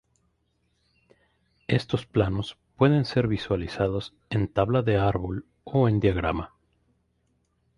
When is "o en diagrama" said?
5.63-6.55